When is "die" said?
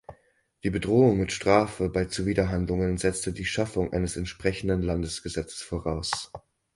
0.63-0.71, 3.33-3.45